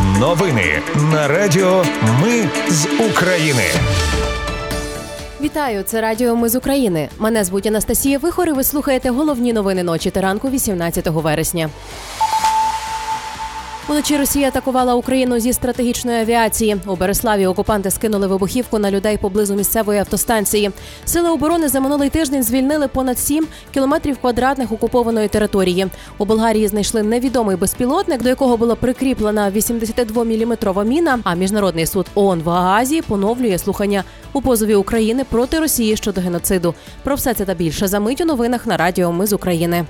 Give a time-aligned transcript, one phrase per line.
[0.00, 1.84] Новини на Радіо
[2.22, 3.62] Ми з України.
[5.40, 7.08] Вітаю, це Радіо Ми з України.
[7.18, 11.70] Мене звуть Анастасія Вихор і Ви слухаєте головні новини ночі та ранку 18 вересня.
[13.88, 16.76] Уночі Росія атакувала Україну зі стратегічної авіації.
[16.86, 20.70] У Береславі окупанти скинули вибухівку на людей поблизу місцевої автостанції.
[21.04, 25.86] Сили оборони за минулий тиждень звільнили понад 7 кілометрів квадратних окупованої території.
[26.18, 31.18] У Болгарії знайшли невідомий безпілотник, до якого була прикріплена 82-мм міна.
[31.24, 36.74] А міжнародний суд ООН в Гаазі поновлює слухання у позові України проти Росії щодо геноциду.
[37.02, 39.84] Про все це та більше за мить у новинах на Радіо Ми з України.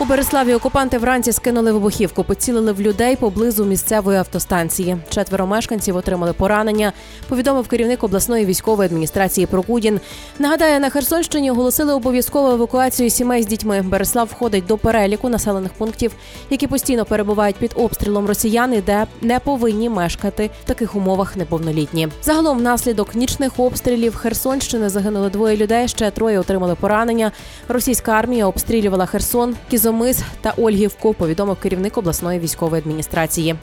[0.00, 4.96] У Береславі окупанти вранці скинули вибухівку, поцілили в людей поблизу місцевої автостанції.
[5.08, 6.92] Четверо мешканців отримали поранення.
[7.28, 10.00] Повідомив керівник обласної військової адміністрації Прокудін.
[10.38, 13.82] Нагадає, на Херсонщині оголосили обов'язкову евакуацію сімей з дітьми.
[13.82, 16.12] Береслав входить до переліку населених пунктів,
[16.50, 22.08] які постійно перебувають під обстрілом росіян, і де не повинні мешкати в таких умовах неповнолітні.
[22.22, 25.88] Загалом, внаслідок нічних обстрілів Херсонщини загинули двоє людей.
[25.88, 27.32] Ще троє отримали поранення.
[27.68, 29.56] Російська армія обстрілювала Херсон.
[29.70, 33.56] Кізо Мис та Ольгівку, повідомив керівник обласної військової адміністрації.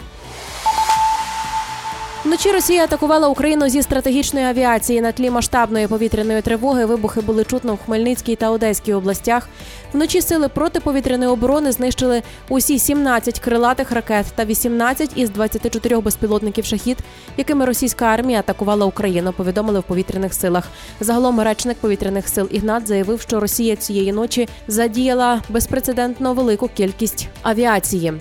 [2.28, 6.86] Вночі Росія атакувала Україну зі стратегічної авіації на тлі масштабної повітряної тривоги.
[6.86, 9.50] Вибухи були чутно в Хмельницькій та Одеській областях.
[9.94, 16.98] Вночі сили протиповітряної оборони знищили усі 17 крилатих ракет та 18 із 24 безпілотників шахід,
[17.38, 19.33] якими російська армія атакувала Україну.
[19.33, 20.67] Повідомили в повітряних силах.
[21.00, 28.14] Загалом речник повітряних сил Ігнат заявив, що Росія цієї ночі задіяла безпрецедентно велику кількість авіації.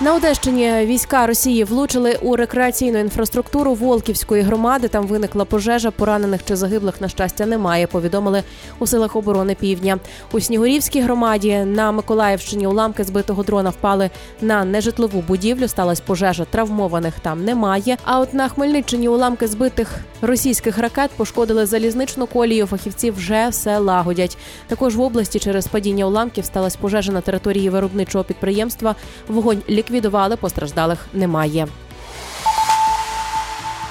[0.00, 4.88] На Одещині війська Росії влучили у рекреаційну інфраструктуру Волківської громади.
[4.88, 5.90] Там виникла пожежа.
[5.90, 7.86] Поранених чи загиблих на щастя немає.
[7.86, 8.42] Повідомили
[8.78, 9.98] у силах оборони Півдня.
[10.32, 14.10] У Снігурівській громаді на Миколаївщині уламки збитого дрона впали
[14.40, 15.68] на нежитлову будівлю.
[15.68, 16.44] Сталась пожежа.
[16.44, 17.96] Травмованих там немає.
[18.04, 22.66] А от на Хмельниччині уламки збитих російських ракет пошкодили залізничну колію.
[22.66, 24.38] Фахівці вже все лагодять.
[24.66, 28.94] Також в області через падіння уламків сталася пожежа на території виробничого підприємства.
[29.28, 31.66] Вогонь ліквідували, постраждалих немає.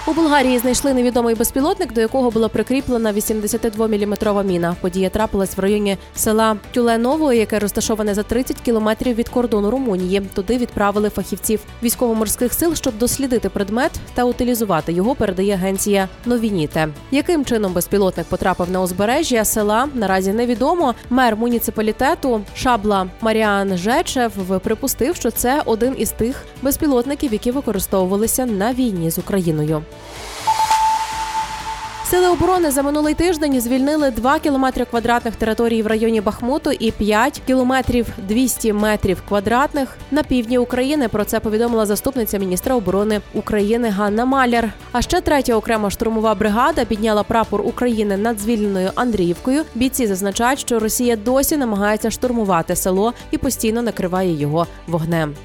[0.08, 4.76] У Болгарії знайшли невідомий безпілотник, до якого була прикріплена 82-мм міна.
[4.82, 10.22] Подія трапилась в районі села Тюленово, яке розташоване за 30 кілометрів від кордону Румунії.
[10.34, 15.16] Туди відправили фахівців військово-морських сил, щоб дослідити предмет та утилізувати його.
[15.16, 16.88] Передає агенція Новініте.
[17.12, 19.88] Яким чином безпілотник потрапив на узбережжя села?
[19.94, 20.96] Наразі невідомо.
[21.10, 24.32] Мер муніципалітету Шабла Маріан Жечев
[24.64, 29.84] припустив, що це один із тих безпілотників, які використовувалися на війні з Україною.
[32.10, 37.42] Сили оборони за минулий тиждень звільнили 2 кілометри квадратних території в районі Бахмуту і 5
[37.48, 41.08] кілометрів 200 метрів квадратних на півдні України.
[41.08, 44.70] Про це повідомила заступниця міністра оборони України Ганна Маляр.
[44.92, 49.64] А ще третя окрема штурмова бригада підняла прапор України над звільненою Андріївкою.
[49.76, 55.36] Бійці зазначають, що Росія досі намагається штурмувати село і постійно накриває його вогнем.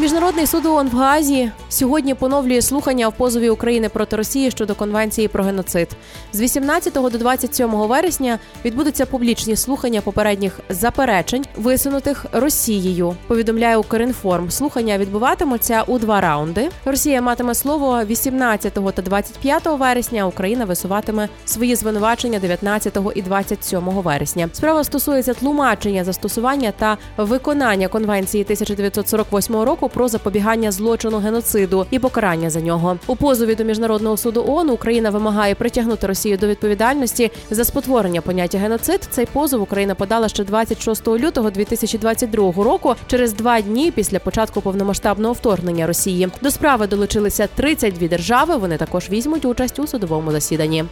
[0.00, 5.28] Міжнародний суд ООН в Гаазі сьогодні поновлює слухання в позові України проти Росії щодо конвенції
[5.28, 5.88] про геноцид.
[6.32, 13.16] З 18 до 27 вересня відбудуться публічні слухання попередніх заперечень, висунутих Росією.
[13.26, 14.50] Повідомляє Укрінформ.
[14.50, 16.68] Слухання відбуватимуться у два раунди.
[16.84, 20.26] Росія матиме слово 18 та 25 вересня.
[20.26, 24.48] Україна висуватиме свої звинувачення 19 і 27 вересня.
[24.52, 32.50] Справа стосується тлумачення застосування та виконання конвенції 1948 року про запобігання злочину геноциду і покарання
[32.50, 32.98] за нього.
[33.06, 38.58] У позові до міжнародного суду ООН Україна вимагає притягнути Росію до відповідальності за спотворення поняття
[38.58, 39.08] геноцид.
[39.10, 45.34] Цей позов Україна подала ще 26 лютого 2022 року, через два дні після початку повномасштабного
[45.34, 46.28] вторгнення Росії.
[46.42, 48.56] До справи долучилися 32 держави.
[48.56, 50.84] Вони також візьмуть участь у судовому засіданні.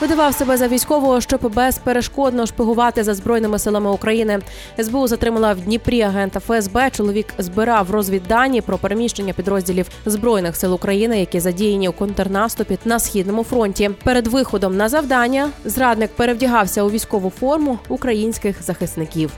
[0.00, 4.38] Видавав себе за військового, щоб безперешкодно шпигувати за збройними силами України.
[4.82, 6.90] СБУ затримала в Дніпрі агента ФСБ.
[6.90, 13.44] Чоловік збирав розвіддані про переміщення підрозділів збройних сил України, які задіяні у контрнаступі на східному
[13.44, 13.90] фронті.
[14.04, 19.30] Перед виходом на завдання зрадник перевдягався у військову форму українських захисників.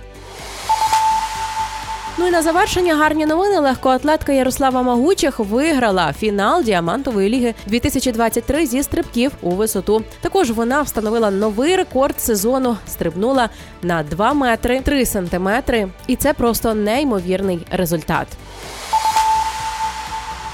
[2.21, 3.59] Ну і на завершення гарні новини.
[3.59, 10.05] Легкоатлетка Ярослава Магучих виграла фінал діамантової ліги 2023 зі стрибків у висоту.
[10.21, 12.77] Також вона встановила новий рекорд сезону.
[12.87, 13.49] Стрибнула
[13.83, 18.27] на 2 метри 3 сантиметри, і це просто неймовірний результат.